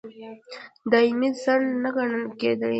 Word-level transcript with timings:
دایمي 0.91 1.29
خنډ 1.41 1.65
نه 1.83 1.89
ګڼل 1.95 2.23
کېدی. 2.39 2.69